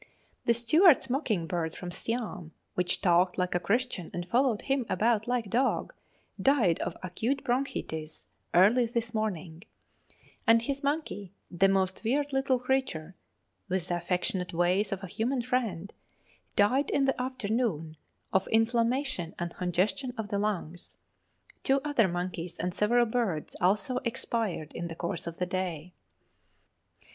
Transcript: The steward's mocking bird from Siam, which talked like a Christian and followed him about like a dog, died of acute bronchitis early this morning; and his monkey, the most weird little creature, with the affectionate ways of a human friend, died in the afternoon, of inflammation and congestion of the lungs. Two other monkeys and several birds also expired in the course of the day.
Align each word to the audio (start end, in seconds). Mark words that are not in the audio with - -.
The 0.45 0.55
steward's 0.55 1.11
mocking 1.11 1.45
bird 1.45 1.75
from 1.75 1.91
Siam, 1.91 2.53
which 2.73 3.01
talked 3.01 3.37
like 3.37 3.53
a 3.53 3.59
Christian 3.59 4.09
and 4.15 4.27
followed 4.27 4.63
him 4.63 4.83
about 4.89 5.27
like 5.27 5.45
a 5.45 5.49
dog, 5.49 5.93
died 6.41 6.79
of 6.79 6.97
acute 7.03 7.43
bronchitis 7.43 8.25
early 8.51 8.87
this 8.87 9.13
morning; 9.13 9.63
and 10.47 10.63
his 10.63 10.81
monkey, 10.81 11.33
the 11.51 11.67
most 11.69 12.03
weird 12.03 12.33
little 12.33 12.57
creature, 12.57 13.13
with 13.69 13.89
the 13.89 13.97
affectionate 13.97 14.55
ways 14.55 14.91
of 14.91 15.03
a 15.03 15.07
human 15.07 15.43
friend, 15.43 15.93
died 16.55 16.89
in 16.89 17.05
the 17.05 17.21
afternoon, 17.21 17.95
of 18.33 18.47
inflammation 18.47 19.35
and 19.37 19.53
congestion 19.53 20.15
of 20.17 20.29
the 20.29 20.39
lungs. 20.39 20.97
Two 21.61 21.79
other 21.85 22.07
monkeys 22.07 22.57
and 22.57 22.73
several 22.73 23.05
birds 23.05 23.55
also 23.61 23.99
expired 24.03 24.73
in 24.73 24.87
the 24.87 24.95
course 24.95 25.27
of 25.27 25.37
the 25.37 25.45
day. 25.45 25.93